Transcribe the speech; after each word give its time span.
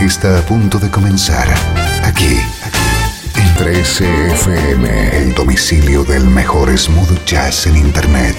Está 0.00 0.38
a 0.38 0.42
punto 0.42 0.78
de 0.78 0.90
comenzar 0.90 1.48
aquí 2.04 2.36
en 3.34 3.48
13FM, 3.56 5.12
el 5.12 5.34
domicilio 5.34 6.04
del 6.04 6.24
mejor 6.24 6.76
smooth 6.76 7.24
jazz 7.24 7.66
en 7.66 7.76
Internet. 7.76 8.36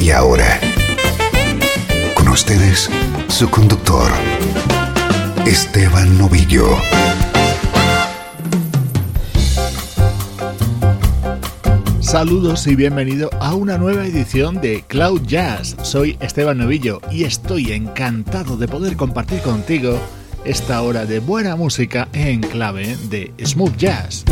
Y 0.00 0.10
ahora, 0.10 0.58
con 2.14 2.28
ustedes, 2.28 2.88
su 3.28 3.50
conductor, 3.50 4.10
Esteban 5.44 6.16
Novillo. 6.16 6.66
Saludos 12.00 12.66
y 12.66 12.76
bienvenido 12.76 13.28
a 13.40 13.54
una 13.54 13.76
nueva 13.76 14.06
edición 14.06 14.60
de 14.60 14.84
Cloud 14.86 15.22
Jazz. 15.26 15.76
Soy 15.82 16.16
Esteban 16.20 16.58
Novillo 16.58 17.00
y 17.10 17.24
estoy 17.24 17.72
encantado 17.72 18.56
de 18.56 18.68
poder 18.68 18.96
compartir 18.96 19.40
contigo 19.40 19.98
esta 20.44 20.82
hora 20.82 21.06
de 21.06 21.20
buena 21.20 21.56
música 21.56 22.08
en 22.12 22.40
clave 22.40 22.96
de 23.08 23.32
smooth 23.44 23.76
jazz. 23.76 24.24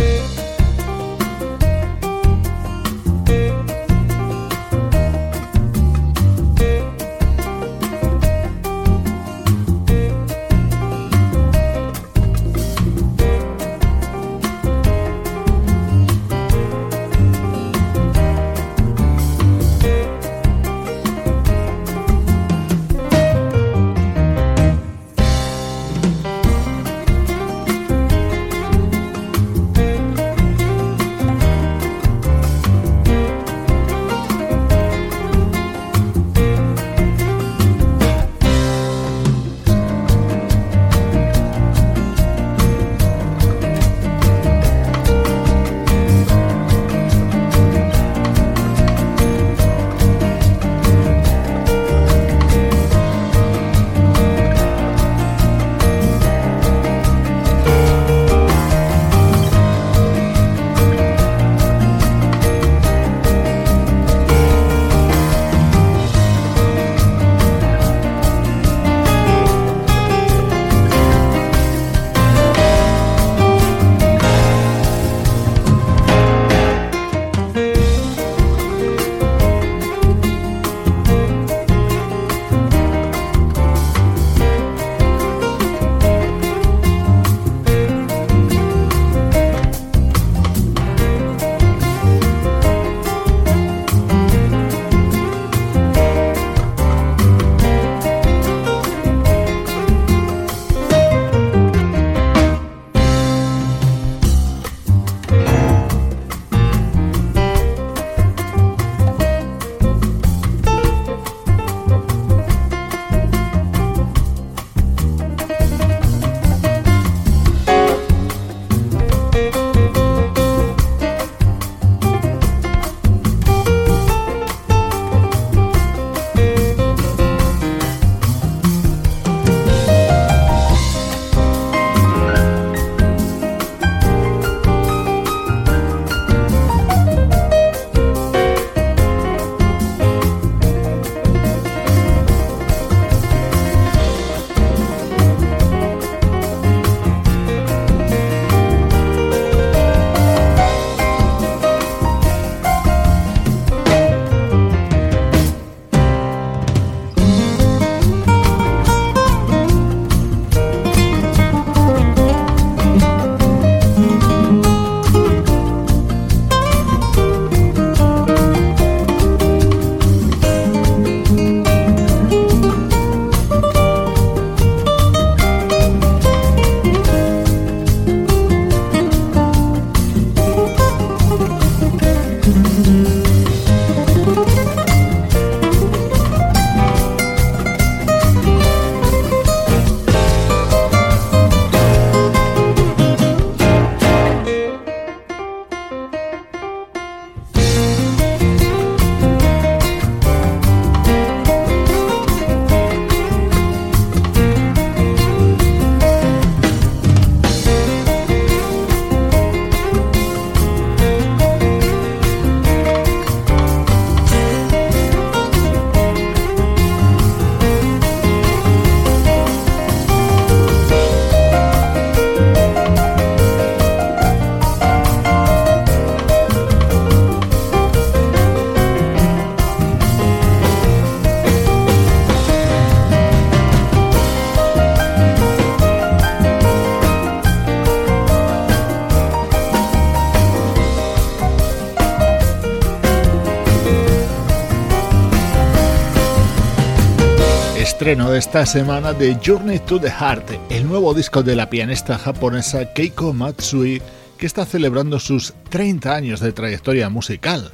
Estreno 248.03 248.33
de 248.33 248.41
esta 248.41 248.67
semana 248.67 249.13
de 249.13 249.39
Journey 249.47 249.79
to 249.79 250.01
the 250.01 250.11
Heart, 250.11 250.51
el 250.71 250.89
nuevo 250.89 251.15
disco 251.15 251.45
de 251.45 251.55
la 251.55 251.71
pianista 251.71 252.19
japonesa 252.19 252.93
Keiko 252.93 253.33
Matsui, 253.33 254.03
que 254.37 254.47
está 254.47 254.67
celebrando 254.67 255.21
sus 255.21 255.55
30 255.69 256.13
años 256.13 256.41
de 256.41 256.51
trayectoria 256.51 257.09
musical. 257.11 257.71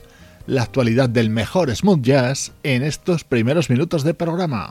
La 0.47 0.65
actualidad 0.65 1.09
del 1.09 1.31
mejor 1.31 1.75
smooth 1.75 2.03
jazz 2.03 2.53
en 2.63 2.83
estos 2.83 3.25
primeros 3.25 3.71
minutos 3.71 4.05
de 4.05 4.13
programa. 4.13 4.71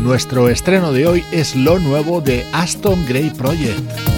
Nuestro 0.00 0.48
estreno 0.48 0.92
de 0.92 1.08
hoy 1.08 1.24
es 1.32 1.56
lo 1.56 1.80
nuevo 1.80 2.20
de 2.20 2.46
Aston 2.52 3.04
Gray 3.04 3.30
Project. 3.30 4.17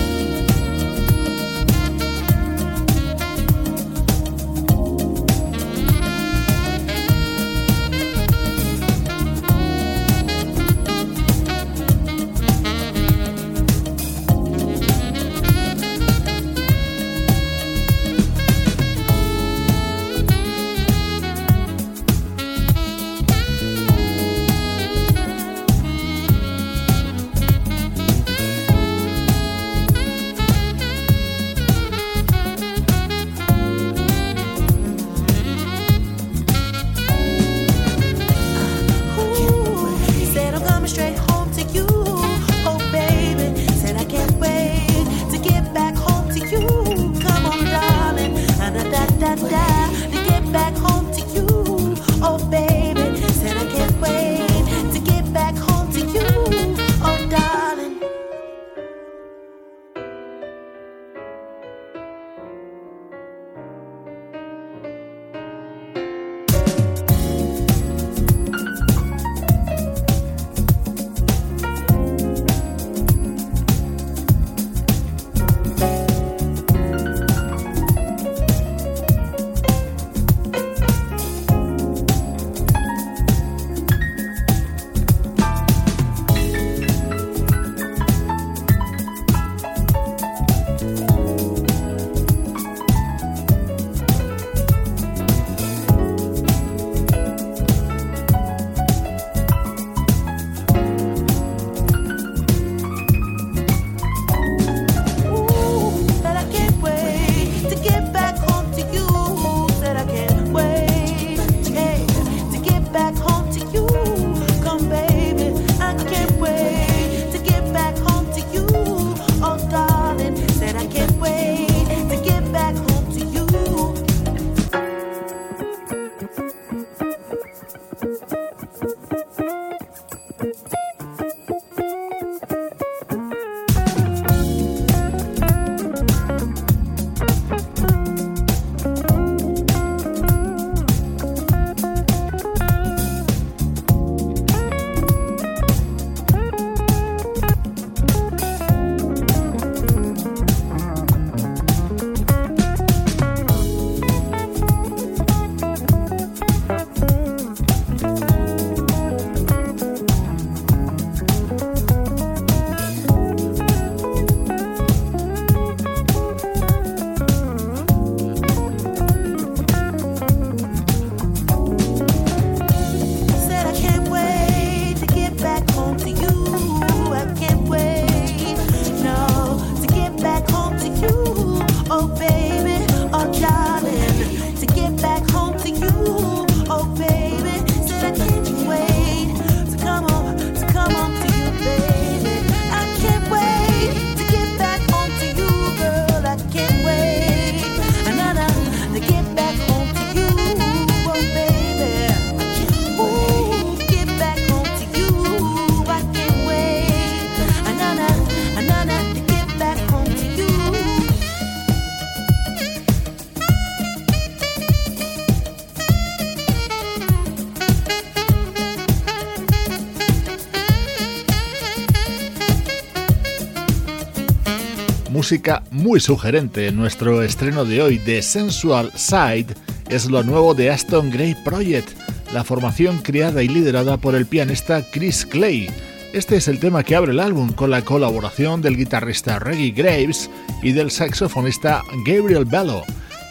Música 225.20 225.62
muy 225.70 226.00
sugerente. 226.00 226.72
Nuestro 226.72 227.22
estreno 227.22 227.66
de 227.66 227.82
hoy 227.82 227.98
de 227.98 228.22
Sensual 228.22 228.90
Side 228.94 229.48
es 229.90 230.06
lo 230.06 230.22
nuevo 230.22 230.54
de 230.54 230.70
Aston 230.70 231.10
Gray 231.10 231.36
Project, 231.44 231.90
la 232.32 232.42
formación 232.42 232.96
creada 233.02 233.42
y 233.42 233.48
liderada 233.48 233.98
por 233.98 234.14
el 234.14 234.24
pianista 234.24 234.82
Chris 234.90 235.26
Clay. 235.26 235.68
Este 236.14 236.36
es 236.36 236.48
el 236.48 236.58
tema 236.58 236.82
que 236.84 236.96
abre 236.96 237.12
el 237.12 237.20
álbum 237.20 237.52
con 237.52 237.70
la 237.70 237.84
colaboración 237.84 238.62
del 238.62 238.78
guitarrista 238.78 239.38
Reggie 239.38 239.72
Graves 239.72 240.30
y 240.62 240.72
del 240.72 240.90
saxofonista 240.90 241.82
Gabriel 242.06 242.46
Bello. 242.46 242.82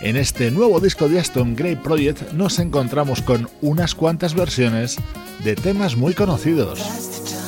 En 0.01 0.15
este 0.15 0.51
nuevo 0.51 0.79
disco 0.79 1.09
de 1.09 1.19
Aston 1.19 1.55
Gray 1.55 1.75
Project 1.75 2.33
nos 2.33 2.59
encontramos 2.59 3.23
con 3.23 3.49
unas 3.61 3.95
cuantas 3.95 4.35
versiones 4.35 4.97
de 5.43 5.55
temas 5.55 5.97
muy 5.97 6.13
conocidos. 6.13 7.38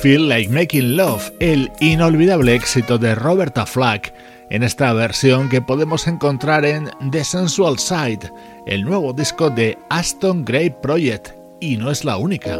Feel 0.00 0.30
Like 0.30 0.48
Making 0.50 0.96
Love, 0.96 1.30
el 1.40 1.70
inolvidable 1.78 2.54
éxito 2.54 2.96
de 2.96 3.14
Roberta 3.14 3.66
Flack 3.66 4.14
en 4.48 4.62
esta 4.62 4.94
versión 4.94 5.50
que 5.50 5.60
podemos 5.60 6.06
encontrar 6.06 6.64
en 6.64 6.88
The 7.10 7.22
Sensual 7.22 7.78
Side, 7.78 8.32
el 8.66 8.82
nuevo 8.82 9.12
disco 9.12 9.50
de 9.50 9.76
Aston 9.90 10.42
Gray 10.46 10.70
Project, 10.70 11.32
y 11.60 11.76
no 11.76 11.90
es 11.90 12.06
la 12.06 12.16
única. 12.16 12.58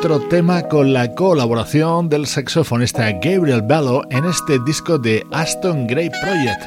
Otro 0.00 0.18
tema 0.18 0.62
con 0.62 0.94
la 0.94 1.14
colaboración 1.14 2.08
del 2.08 2.26
saxofonista 2.26 3.12
Gabriel 3.22 3.60
Bello 3.60 4.00
en 4.08 4.24
este 4.24 4.58
disco 4.64 4.96
de 4.96 5.26
Aston 5.30 5.86
Gray 5.86 6.08
Project, 6.08 6.62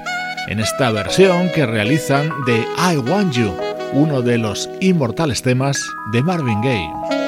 en 0.50 0.60
esta 0.60 0.92
versión 0.92 1.50
que 1.50 1.66
realizan 1.66 2.30
de 2.46 2.64
I 2.78 2.98
Want 2.98 3.34
You, 3.34 3.52
uno 3.94 4.22
de 4.22 4.38
los 4.38 4.70
inmortales 4.82 5.42
temas 5.42 5.82
de 6.12 6.22
Marvin 6.22 6.62
Gaye. 6.62 7.23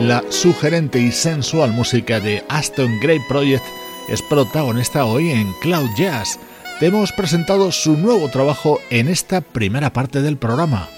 La 0.00 0.22
sugerente 0.30 1.00
y 1.00 1.10
sensual 1.10 1.72
música 1.72 2.20
de 2.20 2.44
Aston 2.48 3.00
Gray 3.00 3.18
Project 3.28 3.64
es 4.08 4.22
protagonista 4.22 5.04
hoy 5.04 5.30
en 5.30 5.52
Cloud 5.60 5.90
Jazz. 5.96 6.38
Te 6.78 6.86
hemos 6.86 7.10
presentado 7.10 7.72
su 7.72 7.96
nuevo 7.96 8.28
trabajo 8.28 8.78
en 8.90 9.08
esta 9.08 9.40
primera 9.40 9.92
parte 9.92 10.22
del 10.22 10.36
programa. 10.36 10.88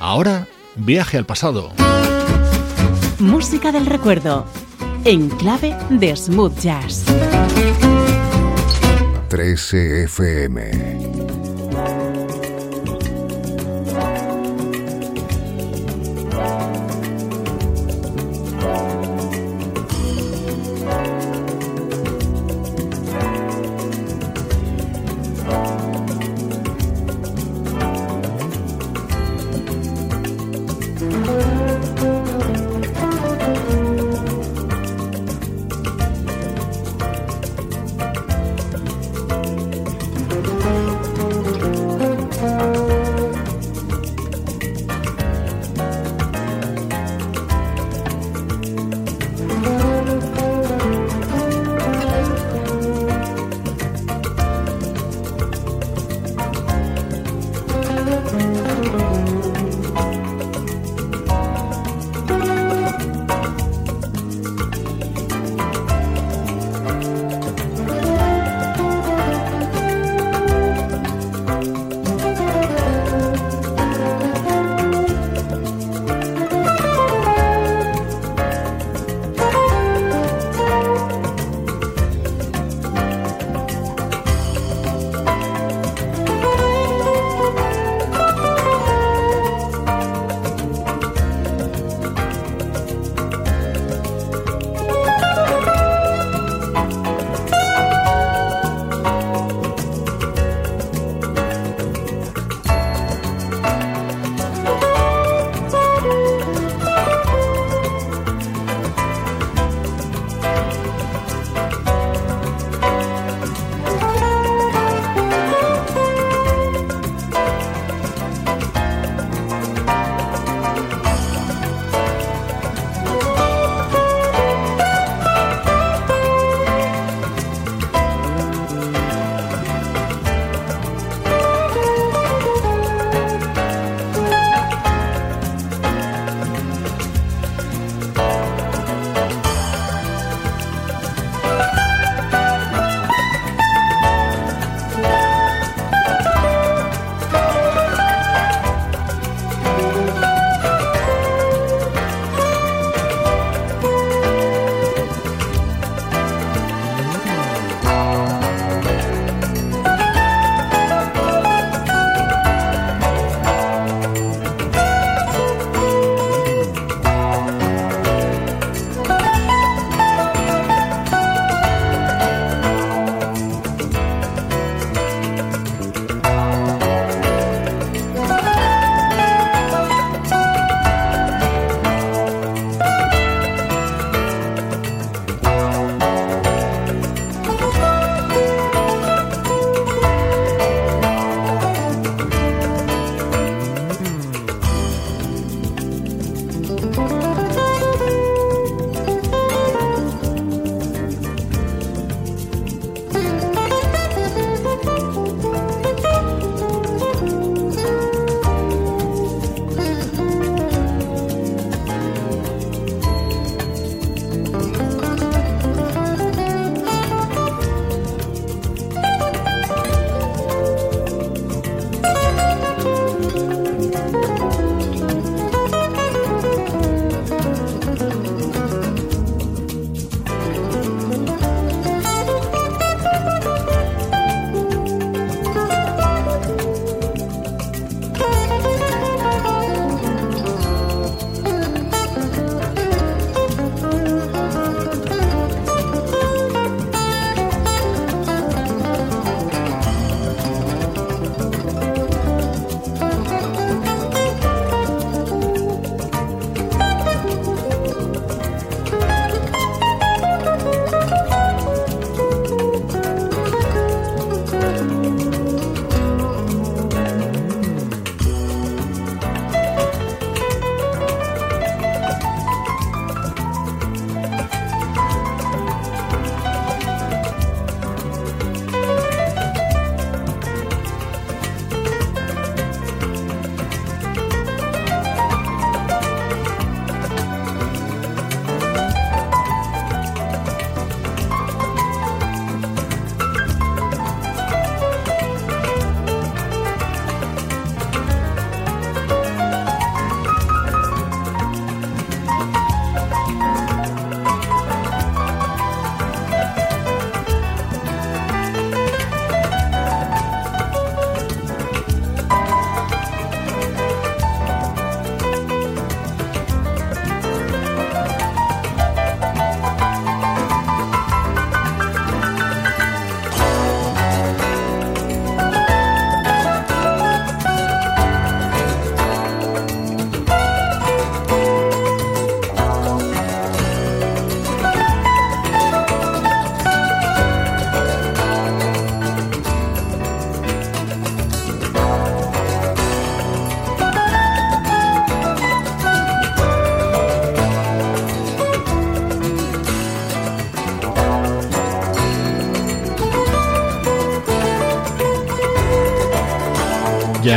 Ahora, 0.00 0.48
viaje 0.74 1.16
al 1.18 1.24
pasado. 1.24 1.72
Música 3.20 3.70
del 3.70 3.86
recuerdo, 3.86 4.44
en 5.04 5.28
clave 5.28 5.76
de 5.90 6.16
smooth 6.16 6.58
jazz. 6.58 7.04
13 9.28 10.04
FM 10.04 10.97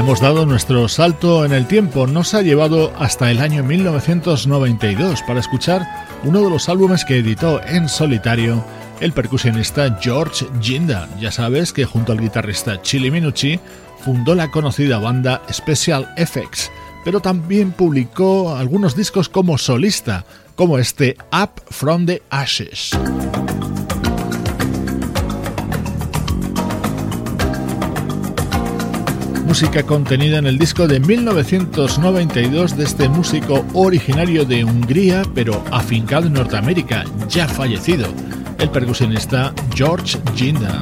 hemos 0.02 0.20
dado 0.20 0.48
nuestro 0.48 0.90
salto 0.90 1.46
en 1.46 1.52
el 1.52 1.68
tiempo, 1.68 2.08
nos 2.08 2.34
ha 2.34 2.42
llevado 2.42 2.92
hasta 2.98 3.30
el 3.30 3.40
año 3.40 3.64
1992 3.64 5.22
para 5.28 5.40
escuchar 5.40 5.86
uno 6.24 6.42
de 6.42 6.50
los 6.50 6.70
álbumes 6.70 7.06
que 7.06 7.20
editó 7.20 7.62
en 7.64 7.88
solitario 7.88 8.66
el 9.00 9.14
percusionista 9.14 10.00
George 10.02 10.48
Ginda. 10.60 11.08
Ya 11.20 11.32
sabes 11.32 11.72
que 11.72 11.86
junto 11.86 12.14
al 12.14 12.20
guitarrista 12.20 12.82
Chili 12.82 13.12
Minucci 13.12 13.60
fundó 14.04 14.34
la 14.34 14.50
conocida 14.50 14.98
banda 14.98 15.44
Special 15.52 16.12
Effects, 16.18 16.72
pero 17.06 17.20
también 17.20 17.72
publicó 17.72 18.56
algunos 18.56 18.96
discos 18.96 19.30
como 19.30 19.60
solista, 19.60 20.26
como 20.56 20.80
este 20.80 21.16
Up 21.32 21.62
from 21.70 22.08
the 22.08 22.24
Ashes. 22.32 22.90
Música 29.52 29.84
contenida 29.84 30.38
en 30.38 30.46
el 30.48 30.58
disco 30.58 30.88
de 30.88 31.02
1992 31.02 32.78
de 32.78 32.86
este 32.86 33.10
músico 33.10 33.66
originario 33.74 34.46
de 34.46 34.64
Hungría 34.64 35.24
pero 35.36 35.62
afincado 35.72 36.28
en 36.28 36.34
Norteamérica, 36.36 37.04
ya 37.28 37.50
fallecido, 37.50 38.08
el 38.60 38.70
percusionista 38.70 39.54
George 39.76 40.18
Ginda. 40.36 40.80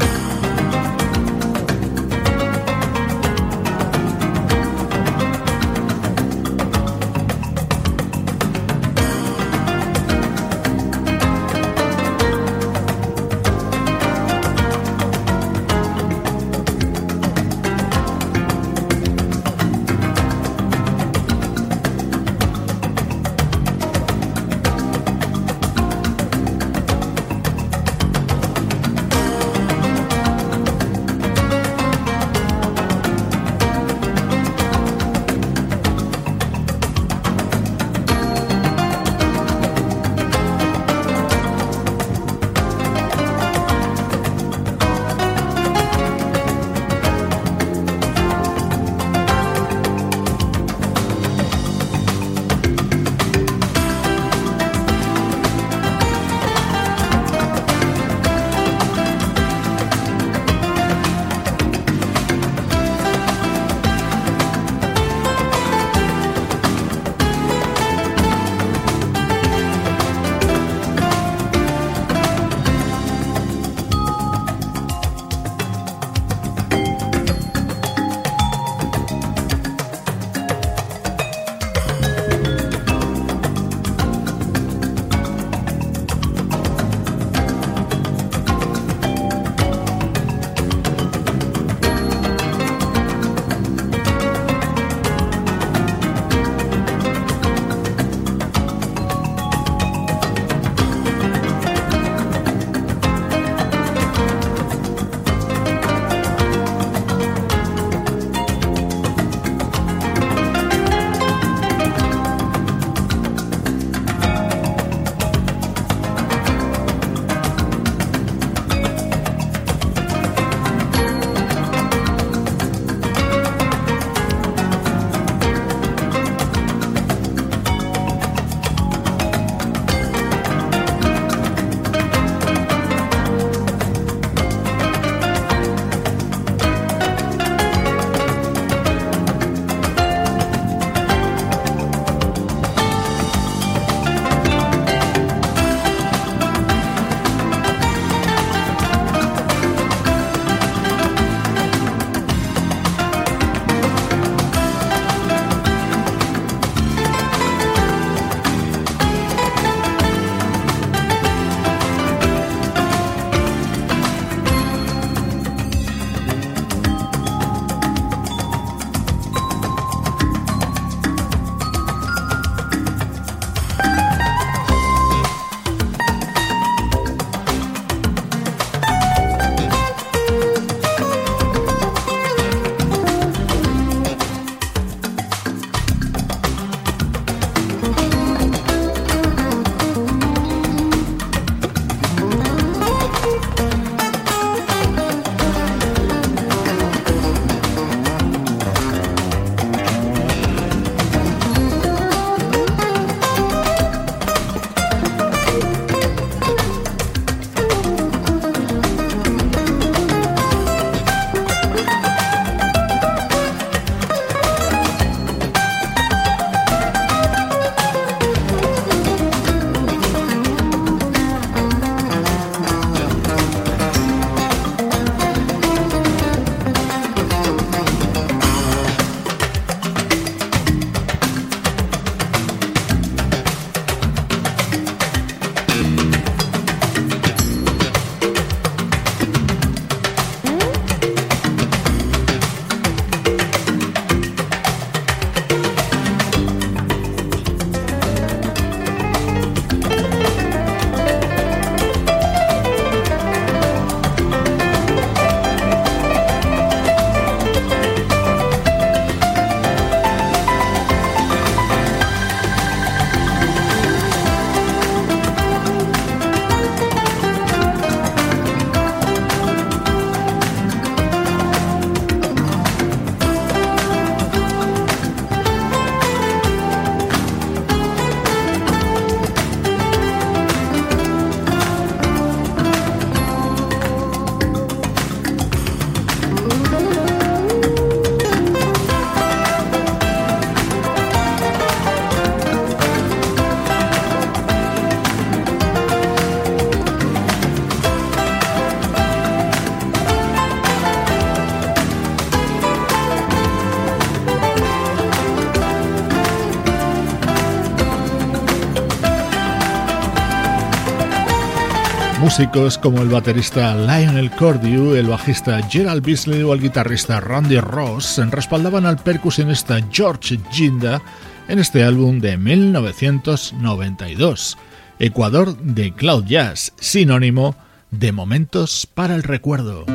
Músicos 312.29 312.77
como 312.77 313.01
el 313.01 313.09
baterista 313.09 313.73
Lionel 313.73 314.29
Cordew, 314.29 314.93
el 314.93 315.07
bajista 315.07 315.59
Gerald 315.67 316.05
Beasley 316.05 316.43
o 316.43 316.53
el 316.53 316.61
guitarrista 316.61 317.19
Randy 317.19 317.59
Ross 317.59 318.21
respaldaban 318.29 318.85
al 318.85 318.99
percusionista 318.99 319.79
George 319.91 320.39
Ginda 320.51 321.01
en 321.47 321.57
este 321.57 321.83
álbum 321.83 322.19
de 322.19 322.37
1992, 322.37 324.59
Ecuador 324.99 325.57
de 325.57 325.91
Cloud 325.91 326.25
Jazz, 326.25 326.71
sinónimo 326.79 327.55
de 327.89 328.11
momentos 328.11 328.87
para 328.93 329.15
el 329.15 329.23
recuerdo. 329.23 329.85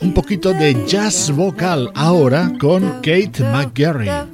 Un 0.00 0.14
poquito 0.14 0.52
de 0.52 0.86
jazz 0.86 1.32
vocal 1.32 1.90
ahora 1.96 2.52
con 2.60 3.00
Kate 3.02 3.40
McGarry. 3.40 4.31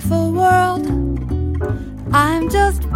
wonderful 0.00 0.32
world 0.32 1.07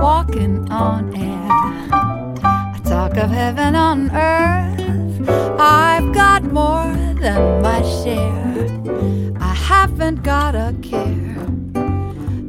walking 0.03 0.69
on 0.71 1.15
air. 1.15 1.49
I 1.93 2.81
talk 2.85 3.17
of 3.17 3.31
heaven 3.31 3.75
on 3.75 4.11
earth. 4.11 5.29
I've 5.61 6.13
got 6.13 6.43
more 6.45 6.93
than 7.21 7.63
my 7.63 7.83
share. 7.83 9.37
I 9.41 9.55
haven't 9.55 10.23
got 10.23 10.55
a 10.55 10.75
care. 10.83 11.47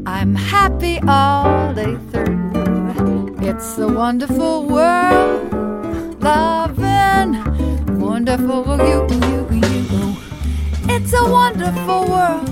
I'm 0.06 0.34
happy 0.36 0.99
all 1.08 1.73
day 1.73 1.95
through. 2.12 3.36
It's 3.41 3.78
a 3.78 3.88
wonderful 3.88 4.65
world, 4.67 6.23
loving, 6.23 7.32
wonderful 7.99 8.63
you, 8.89 8.99
you, 9.26 9.41
you. 9.62 10.15
It's 10.95 11.13
a 11.13 11.23
wonderful 11.39 12.02
world. 12.13 12.49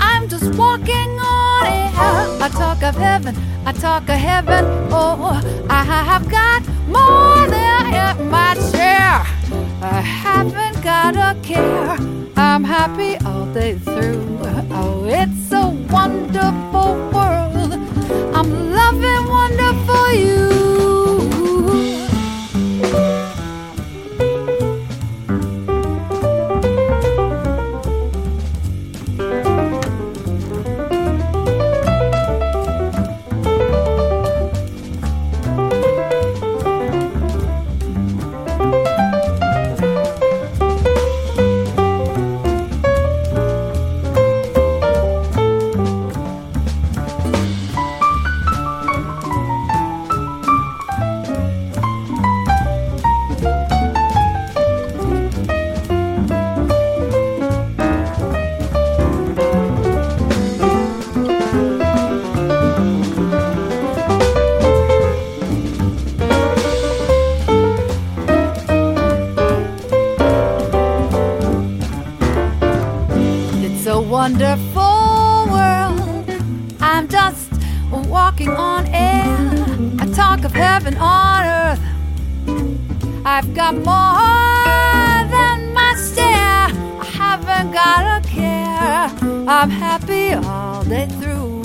I'm 0.00 0.28
just 0.28 0.54
walking 0.56 1.18
on. 1.20 1.43
I 1.66 2.48
talk 2.48 2.82
of 2.82 2.94
heaven 2.96 3.34
I 3.66 3.72
talk 3.72 4.02
of 4.10 4.16
heaven. 4.16 4.66
Oh, 4.90 5.40
I 5.70 5.84
have 5.84 6.28
got 6.28 6.62
more 6.86 7.46
than 7.48 8.30
my 8.30 8.52
share. 8.70 9.24
I 9.80 10.00
haven't 10.02 10.82
got 10.82 11.16
a 11.16 11.40
care. 11.40 11.96
I'm 12.36 12.62
happy 12.62 13.16
all 13.24 13.46
day 13.46 13.78
through. 13.78 14.38
Oh, 14.70 15.06
it's 15.06 15.50
a 15.50 15.70
wonderful 15.90 16.90
world. 17.14 17.72
I'm 18.36 18.50
loving 18.74 19.28
wonderful 19.28 20.12
you. 20.12 20.43
I've 83.36 83.52
got 83.52 83.74
more 83.74 85.26
than 85.34 85.72
my 85.74 85.96
share. 86.14 86.70
I 87.02 87.06
haven't 87.18 87.72
got 87.72 88.02
a 88.18 88.20
care. 88.28 89.10
I'm 89.48 89.70
happy 89.70 90.34
all 90.34 90.84
day 90.84 91.08
through. 91.18 91.64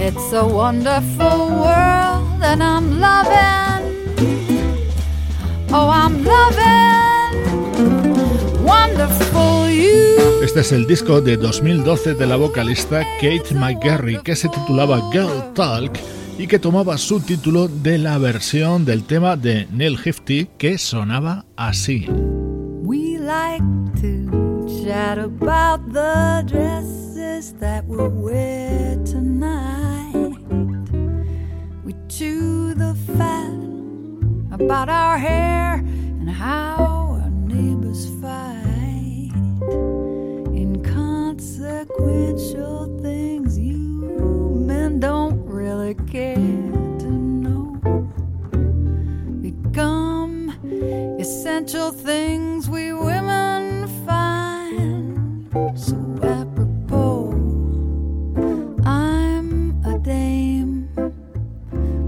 It's 0.00 0.32
a 0.32 0.44
wonderful 0.44 1.38
world, 1.62 2.42
and 2.42 2.64
I'm 2.64 2.98
loving. 2.98 3.84
Oh, 5.70 5.88
I'm 5.88 6.24
loving. 6.24 7.38
Wonderful 8.64 9.70
you. 9.70 10.42
Este 10.42 10.62
es 10.62 10.72
el 10.72 10.88
disco 10.88 11.20
de 11.20 11.36
2012 11.36 12.14
de 12.14 12.26
la 12.26 12.34
vocalista 12.34 13.04
Kate 13.20 13.54
McGarry 13.54 14.20
que 14.24 14.34
se 14.34 14.48
titulaba 14.48 15.00
Girl 15.12 15.52
Talk 15.54 15.96
y 16.38 16.46
que 16.46 16.58
tomaba 16.60 16.96
su 16.98 17.20
título 17.20 17.66
de 17.66 17.98
la 17.98 18.16
versión 18.16 18.84
del 18.84 19.02
tema 19.02 19.36
de 19.36 19.66
Neil 19.72 19.98
Hefti 20.02 20.48
que 20.56 20.78
sonaba 20.78 21.44
así. 21.56 22.06
We 22.84 23.18
like 23.18 23.64
to 24.00 24.64
chat 24.84 25.18
about 25.18 25.80
the 25.92 26.44
dresses 26.46 27.54
that 27.58 27.84
we'll 27.86 28.10
wear 28.10 28.96
tonight. 29.04 30.14
We 31.84 31.94
chew 32.06 32.72
the 32.74 32.94
fat 33.16 33.50
about 34.52 34.88
our 34.88 35.18
hair 35.18 35.82
and 36.20 36.30
how 36.30 37.18
our 37.20 37.30
neighbors 37.48 38.06
fight. 38.22 39.32
inconsequential 40.54 42.86
things 43.02 43.17
care 46.18 46.34
to 46.98 47.10
know 47.42 47.66
become 49.40 50.50
essential 51.20 51.92
things 51.92 52.68
we 52.68 52.92
women 52.92 53.86
find 54.04 55.48
so 55.78 55.96
apropos. 56.38 57.30
I'm 58.84 59.80
a 59.84 59.96
dame, 60.00 60.88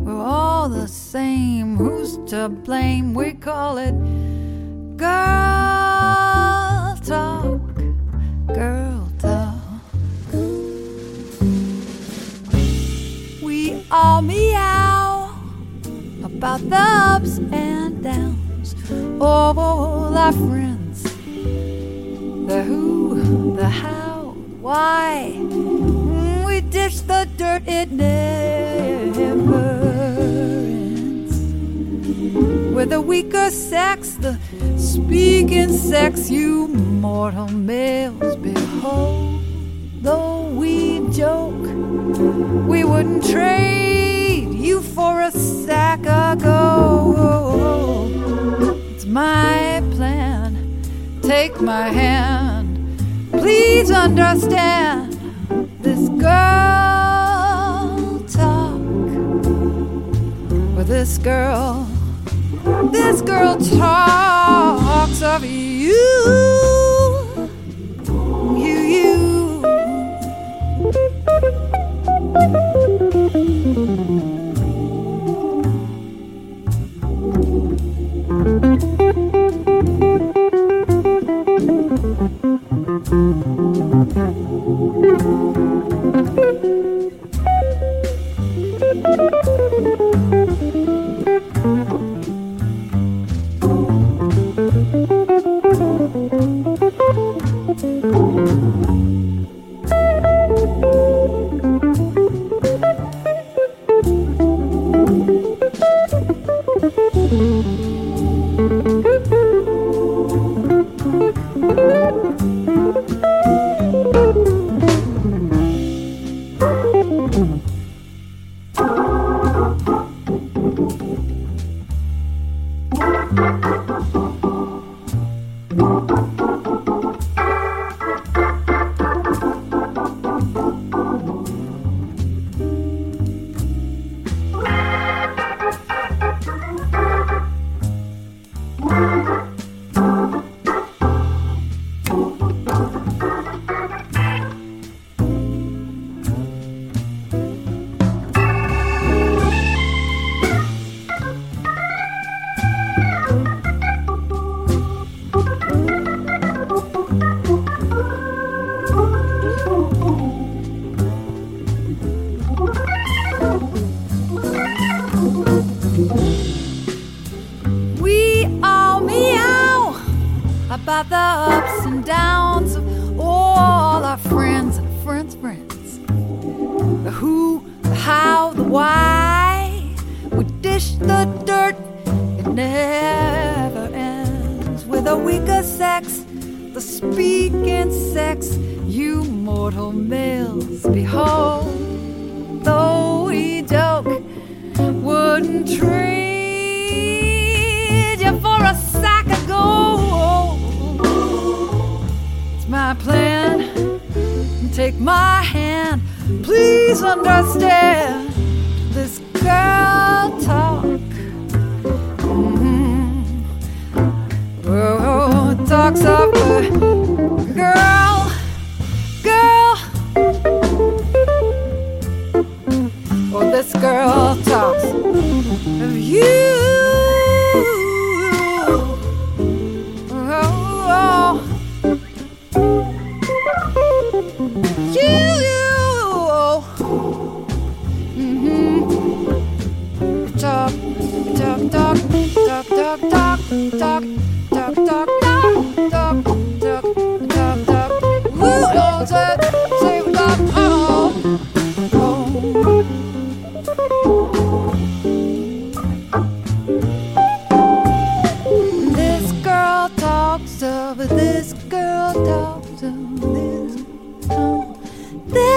we're 0.04 0.24
all 0.38 0.68
the 0.68 0.88
same. 0.88 1.76
Who's 1.76 2.18
to 2.32 2.48
blame? 2.48 3.14
We 3.14 3.34
call 3.34 3.78
it 3.78 3.94
girl 4.96 5.06
talk, 7.12 7.60
girl. 8.58 8.89
All 13.90 14.22
meow 14.22 15.34
about 16.22 16.60
the 16.70 16.76
ups 16.76 17.38
and 17.38 18.02
downs 18.02 18.74
of 19.20 19.58
all 19.58 20.16
our 20.16 20.32
friends. 20.32 21.02
The 21.02 22.62
who, 22.62 23.56
the 23.56 23.68
how, 23.68 24.36
why. 24.60 25.32
We 26.46 26.60
dish 26.60 27.00
the 27.00 27.28
dirt, 27.36 27.62
it 27.66 27.90
never 27.90 28.20
ends. 30.62 31.36
With 32.72 32.90
the 32.90 33.00
weaker 33.00 33.50
sex, 33.50 34.14
the 34.14 34.38
speaking 34.78 35.72
sex, 35.72 36.30
you 36.30 36.68
mortal 36.68 37.48
males 37.48 38.36
behold. 38.36 39.42
Though 40.00 40.48
we 40.54 41.08
joke, 41.10 41.49
we 42.20 42.84
wouldn't 42.84 43.24
trade 43.24 44.52
you 44.52 44.82
for 44.82 45.22
a 45.22 45.30
sack 45.30 46.06
of 46.06 46.42
gold. 46.42 48.12
It's 48.94 49.06
my 49.06 49.82
plan. 49.92 50.82
Take 51.22 51.60
my 51.60 51.88
hand. 51.88 52.98
Please 53.32 53.90
understand 53.90 55.14
this 55.80 56.08
girl 56.10 56.30
talk. 58.28 58.80
With 60.76 60.88
this 60.88 61.16
girl, 61.16 61.88
this 62.92 63.22
girl 63.22 63.56
talks 63.56 65.22
of 65.22 65.44
you. 65.44 66.69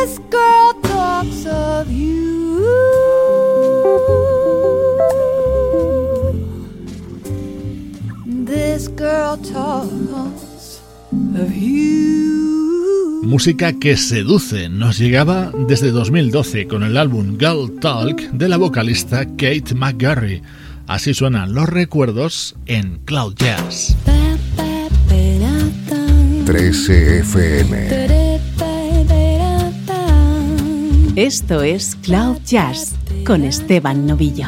This 0.03 0.19
girl 0.29 0.73
talks 0.81 1.45
of 1.45 1.87
you. 1.89 2.23
música 13.23 13.73
que 13.79 13.97
seduce 13.97 14.69
nos 14.69 14.99
llegaba 14.99 15.51
desde 15.67 15.91
2012 15.91 16.67
con 16.67 16.83
el 16.83 16.97
álbum 16.97 17.37
Girl 17.39 17.79
Talk 17.79 18.21
de 18.31 18.49
la 18.49 18.57
vocalista 18.57 19.25
Kate 19.25 19.73
McGarry. 19.75 20.41
Así 20.85 21.13
suenan 21.13 21.53
los 21.53 21.67
recuerdos 21.69 22.55
en 22.65 22.99
Cloud 23.05 23.35
Jazz. 23.35 23.95
13 26.45 27.19
FM. 27.19 28.22
Esto 31.15 31.61
es 31.61 31.95
Cloud 31.97 32.37
Jazz 32.43 32.95
con 33.23 33.43
Esteban 33.43 34.07
Novillo. 34.07 34.47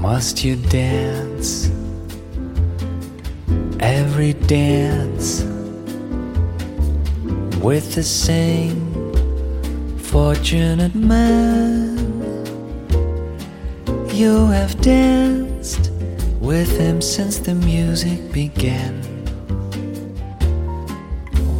Must 0.00 0.44
you 0.44 0.56
dance 0.70 0.81
with 7.72 7.94
the 7.94 8.02
same 8.02 8.78
fortunate 9.96 10.94
man? 10.94 11.96
You 14.12 14.46
have 14.48 14.78
danced 14.82 15.90
with 16.38 16.70
him 16.78 17.00
since 17.00 17.38
the 17.38 17.54
music 17.54 18.30
began. 18.30 18.94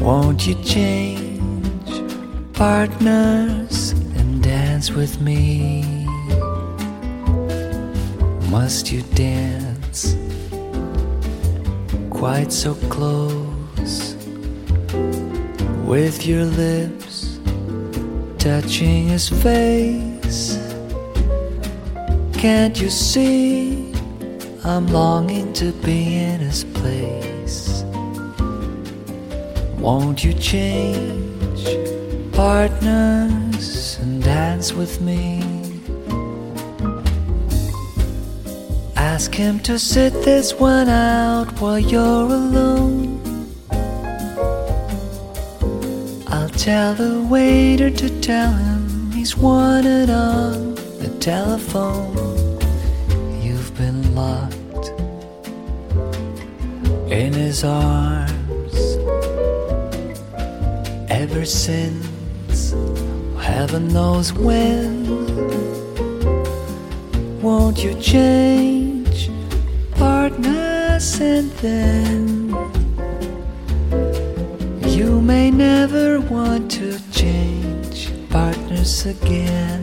Won't 0.01 0.47
you 0.47 0.55
change 0.63 1.91
partners 2.53 3.93
and 4.19 4.43
dance 4.43 4.91
with 4.91 5.19
me? 5.23 5.83
Must 8.51 8.93
you 8.93 9.01
dance 9.15 10.15
quite 12.11 12.53
so 12.53 12.75
close 12.91 13.42
with 15.93 16.27
your 16.27 16.47
lips 16.47 17.39
touching 18.39 19.09
his 19.09 19.29
face. 19.29 20.57
Can't 22.33 22.81
you 22.81 22.89
see? 22.89 23.93
I'm 24.65 24.87
longing 24.87 25.53
to 25.53 25.71
be 25.85 26.17
in 26.17 26.41
his 26.41 26.65
place. 26.65 27.83
Won't 29.77 30.25
you 30.25 30.33
change 30.33 31.63
partners 32.33 33.99
and 34.01 34.23
dance 34.23 34.73
with 34.73 34.99
me? 35.03 35.43
Ask 38.97 39.35
him 39.35 39.61
to 39.69 39.79
sit 39.79 40.15
this 40.25 40.55
one 40.55 40.89
out 40.89 41.61
while 41.61 41.79
you're 41.79 42.31
alone. 42.41 43.22
Tell 46.63 46.95
the 46.95 47.21
waiter 47.29 47.91
to 47.91 48.09
tell 48.21 48.53
him 48.53 49.11
he's 49.11 49.37
wanted 49.37 50.09
on 50.09 50.77
the 51.01 51.13
telephone. 51.19 52.15
You've 53.43 53.77
been 53.77 54.15
locked 54.15 54.91
in 57.11 57.33
his 57.33 57.65
arms 57.65 58.77
ever 61.11 61.45
since, 61.45 62.71
heaven 63.41 63.89
knows 63.89 64.33
when. 64.33 64.93
Won't 67.43 67.83
you 67.83 68.01
change 68.01 69.31
partners 69.97 71.21
and 71.21 71.51
then 71.55 72.42
want 76.33 76.71
to 76.71 76.99
change 77.13 78.09
partners 78.31 79.05
again? 79.05 79.82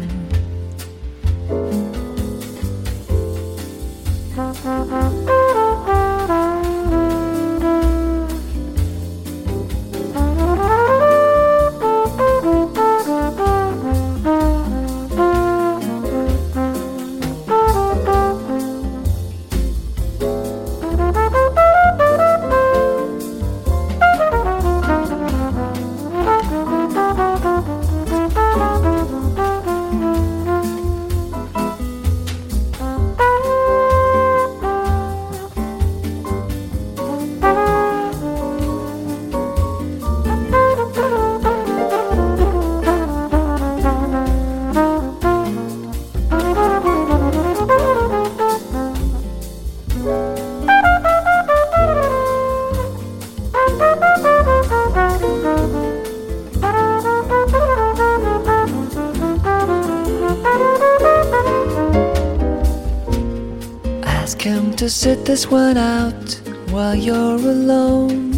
Sit 64.90 65.24
this 65.24 65.48
one 65.50 65.78
out 65.78 66.42
while 66.72 66.96
you're 66.96 67.36
alone. 67.36 68.34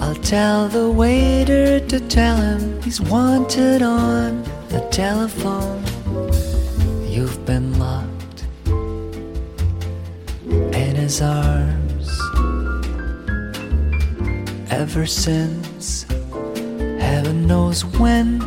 I'll 0.00 0.14
tell 0.14 0.68
the 0.68 0.88
waiter 0.88 1.80
to 1.80 2.00
tell 2.00 2.36
him 2.36 2.80
he's 2.80 3.00
wanted 3.00 3.82
on 3.82 4.42
the 4.68 4.80
telephone. 4.92 5.82
You've 7.08 7.44
been 7.44 7.78
locked 7.78 8.44
in 10.46 10.94
his 10.94 11.20
arms 11.20 12.08
ever 14.70 15.06
since 15.06 16.04
heaven 17.00 17.46
knows 17.48 17.84
when. 17.84 18.38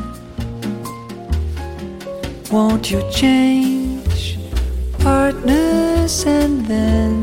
Won't 2.50 2.90
you 2.90 3.04
change? 3.12 3.83
Partners 5.04 6.26
and 6.26 6.66
then 6.66 7.14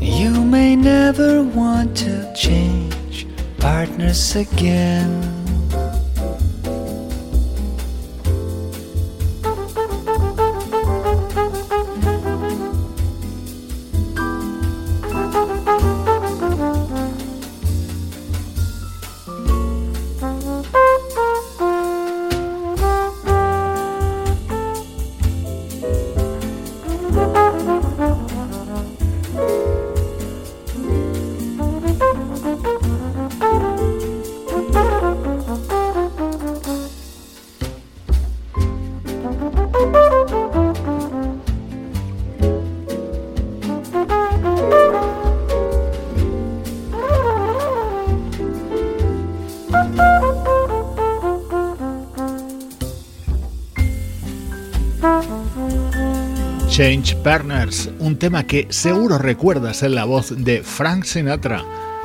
you 0.00 0.42
may 0.42 0.74
never 0.74 1.42
want 1.42 1.94
to 1.94 2.32
change 2.34 3.26
partners 3.58 4.36
again. 4.36 5.37
Change 56.78 57.16
Partners, 57.24 57.90
un 57.98 58.16
tema 58.16 58.46
que 58.46 58.68
seguro 58.70 59.18
recuerdas 59.18 59.82
en 59.82 59.96
la 59.96 60.04
voz 60.04 60.32
de 60.44 60.62
Frank 60.62 61.02
Sinatra. 61.02 61.64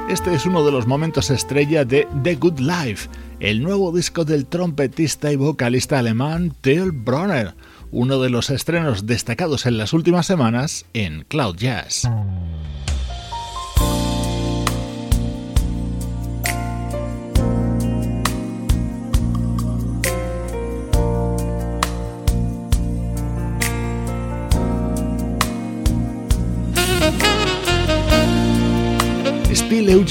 Este 0.10 0.34
es 0.34 0.48
uno 0.48 0.66
de 0.66 0.72
los 0.72 0.88
momentos 0.88 1.30
estrella 1.30 1.86
de 1.86 2.08
The 2.24 2.34
Good 2.38 2.58
Life, 2.58 3.08
el 3.40 3.62
nuevo 3.62 3.92
disco 3.92 4.26
del 4.26 4.48
trompetista 4.48 5.32
y 5.32 5.36
vocalista 5.36 6.00
alemán 6.00 6.56
Till 6.62 6.92
Bronner, 6.92 7.54
uno 7.92 8.20
de 8.20 8.32
los 8.32 8.50
estrenos 8.50 9.06
destacados 9.06 9.68
en 9.68 9.78
las 9.78 9.94
últimas 9.94 10.26
semanas 10.26 10.88
en 10.96 11.24
Cloud 11.28 11.56
Jazz. 11.58 12.10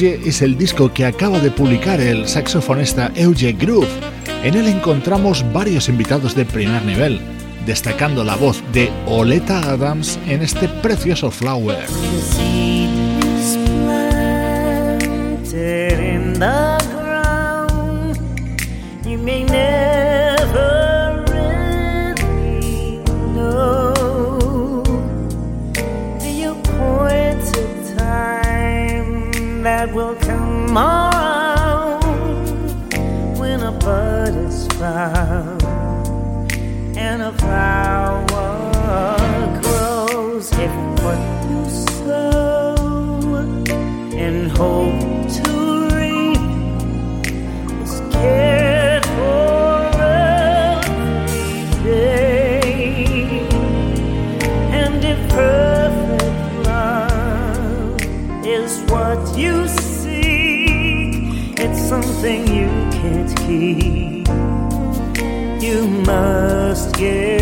Es 0.03 0.43
el 0.43 0.59
disco 0.59 0.93
que 0.93 1.07
acaba 1.07 1.39
de 1.39 1.53
publicar 1.53 2.01
el 2.01 2.27
saxofonista 2.27 3.13
Euge 3.15 3.53
Groove. 3.53 3.87
En 4.43 4.57
él 4.57 4.67
encontramos 4.67 5.45
varios 5.53 5.89
invitados 5.89 6.35
de 6.35 6.45
primer 6.45 6.85
nivel, 6.85 7.21
destacando 7.67 8.25
la 8.25 8.35
voz 8.35 8.65
de 8.73 8.91
Oleta 9.07 9.61
Adams 9.61 10.19
en 10.27 10.43
este 10.43 10.67
precioso 10.67 11.31
Flower. 11.31 11.87
Will 29.93 30.15
come 30.17 30.77
around 30.77 32.03
when 33.39 33.61
a 33.61 33.73
bud 33.73 34.35
is 34.35 34.67
found 34.69 35.63
and 36.97 37.23
a 37.23 37.33
flower 37.33 38.49
grows. 39.61 40.51
If 40.53 40.73
what 41.05 41.21
you 41.51 41.69
sow 41.99 42.75
and 44.17 44.51
hope 44.53 45.29
to 45.37 45.51
reap 45.95 46.39
see. 47.87 48.52
You 65.61 65.87
must 66.07 66.97
give 66.97 67.42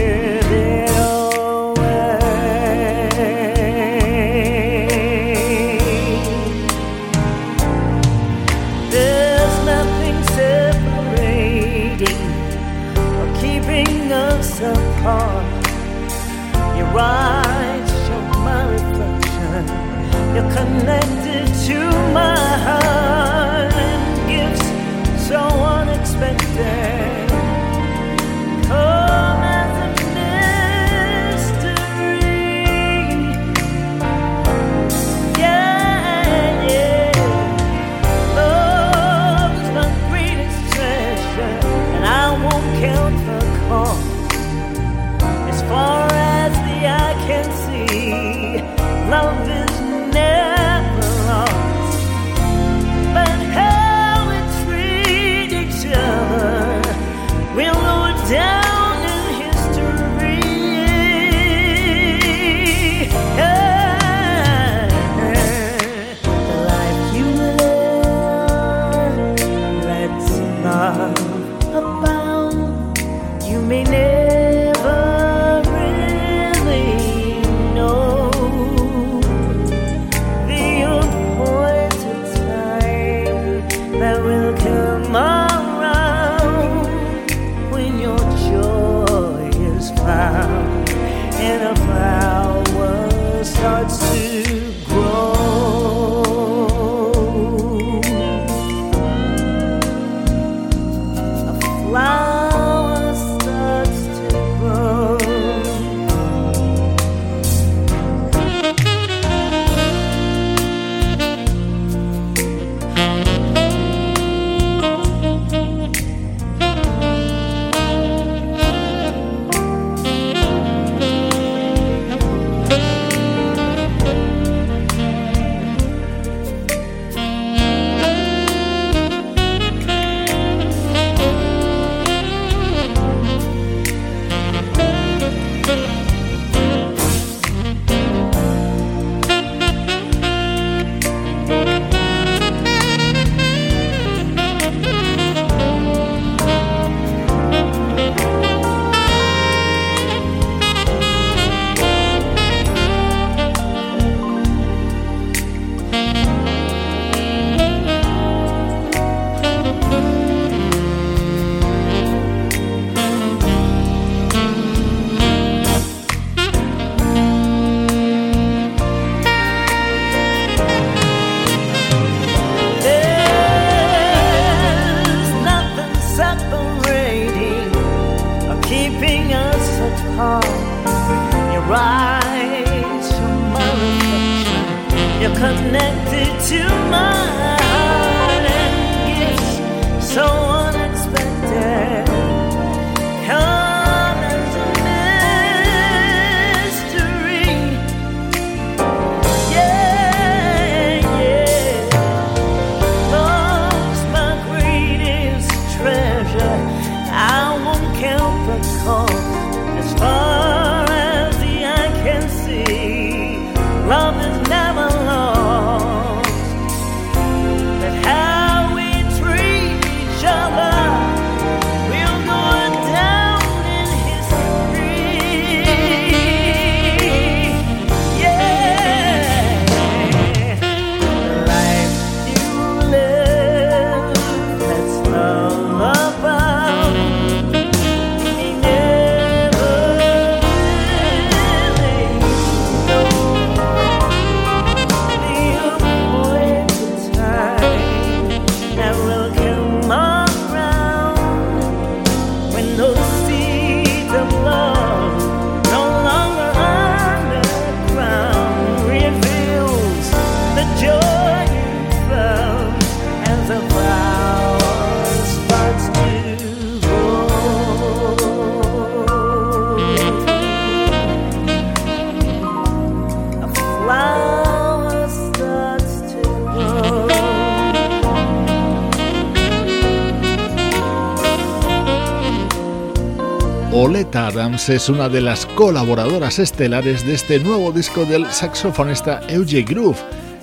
Oleta 283.82 284.26
Adams 284.26 284.68
es 284.68 284.90
una 284.90 285.08
de 285.08 285.22
las 285.22 285.46
colaboradoras 285.46 286.38
estelares 286.38 287.06
de 287.06 287.14
este 287.14 287.38
nuevo 287.38 287.72
disco 287.72 288.04
del 288.04 288.30
saxofonista 288.30 289.22
Eugene 289.26 289.62
Groove. 289.62 289.96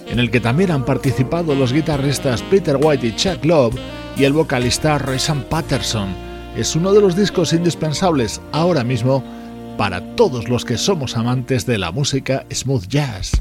en 0.08 0.18
el 0.18 0.32
que 0.32 0.40
también 0.40 0.72
han 0.72 0.84
participado 0.84 1.54
los 1.54 1.72
guitarristas 1.72 2.42
Peter 2.42 2.80
White 2.82 3.06
y 3.06 3.16
Chuck 3.16 3.46
Love 3.46 3.76
y 4.18 4.24
el 4.24 4.34
vocalista 4.34 4.98
Rayson 4.98 5.44
Patterson. 5.44 6.10
Es 6.58 6.76
uno 6.76 6.92
de 6.94 7.00
los 7.02 7.16
discos 7.16 7.54
indispensables 7.54 8.42
ahora 8.54 8.84
mismo 8.84 9.24
para 9.78 10.02
todos 10.16 10.50
los 10.50 10.66
que 10.66 10.80
somos 10.80 11.16
amantes 11.16 11.68
de 11.68 11.78
la 11.78 11.92
música 11.92 12.44
smooth 12.52 12.88
jazz. 12.88 13.34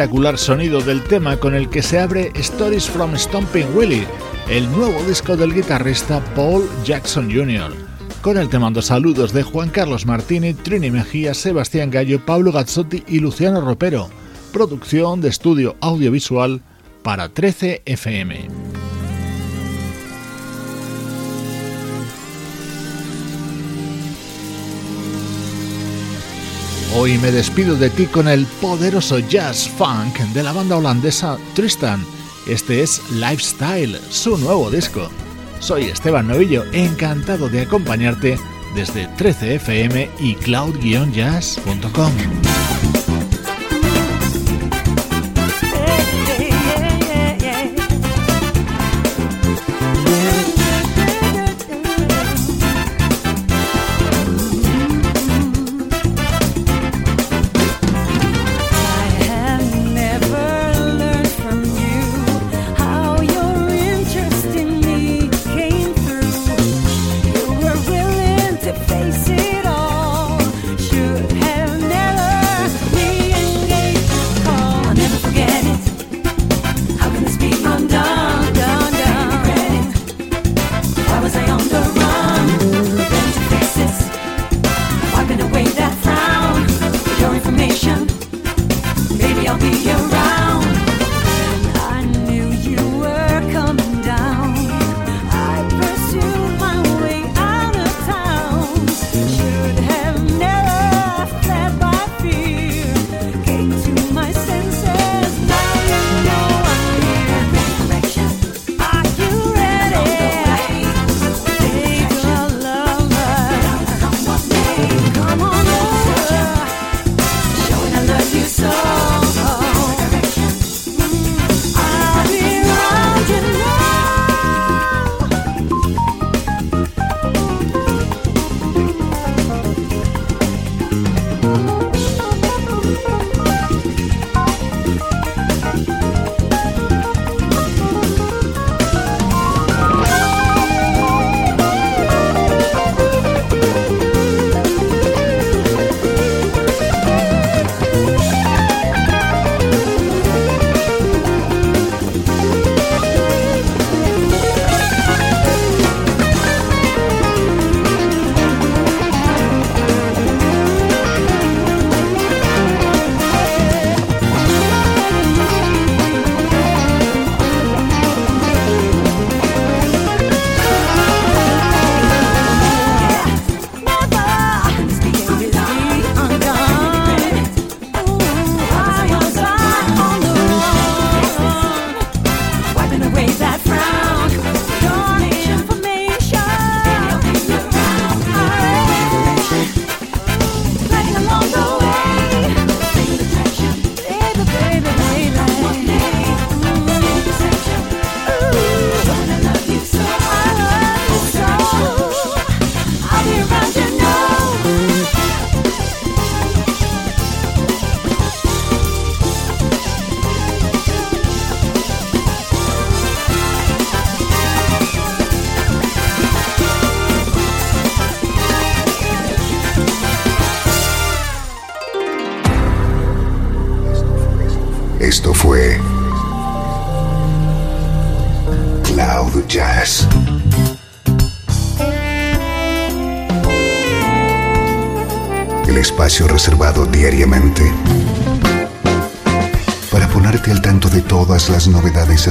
Espectacular 0.00 0.38
sonido 0.38 0.80
del 0.80 1.02
tema 1.02 1.36
con 1.36 1.54
el 1.54 1.68
que 1.68 1.82
se 1.82 1.98
abre 1.98 2.32
Stories 2.34 2.88
from 2.88 3.14
Stomping 3.18 3.66
Willie, 3.74 4.06
el 4.48 4.64
nuevo 4.72 4.98
disco 5.02 5.36
del 5.36 5.52
guitarrista 5.52 6.24
Paul 6.34 6.66
Jackson 6.86 7.30
Jr. 7.30 7.70
Con 8.22 8.38
el 8.38 8.48
te 8.48 8.58
mando 8.58 8.80
saludos 8.80 9.34
de 9.34 9.42
Juan 9.42 9.68
Carlos 9.68 10.06
Martini, 10.06 10.54
Trini 10.54 10.90
Mejía, 10.90 11.34
Sebastián 11.34 11.90
Gallo, 11.90 12.24
Pablo 12.24 12.50
Gazzotti 12.50 13.04
y 13.08 13.18
Luciano 13.18 13.60
Ropero. 13.60 14.08
Producción 14.54 15.20
de 15.20 15.28
estudio 15.28 15.76
audiovisual 15.82 16.62
para 17.02 17.28
13 17.28 17.82
FM. 17.84 18.48
Hoy 26.92 27.18
me 27.18 27.30
despido 27.30 27.76
de 27.76 27.88
ti 27.88 28.06
con 28.06 28.26
el 28.26 28.46
poderoso 28.60 29.20
jazz 29.20 29.68
funk 29.68 30.18
de 30.34 30.42
la 30.42 30.52
banda 30.52 30.76
holandesa 30.76 31.38
Tristan. 31.54 32.04
Este 32.48 32.82
es 32.82 33.00
Lifestyle, 33.12 34.00
su 34.10 34.36
nuevo 34.36 34.68
disco. 34.70 35.08
Soy 35.60 35.84
Esteban 35.84 36.26
Novillo, 36.26 36.64
encantado 36.72 37.48
de 37.48 37.60
acompañarte 37.60 38.38
desde 38.74 39.08
13fm 39.10 40.08
y 40.18 40.34
cloud-jazz.com. 40.34 42.12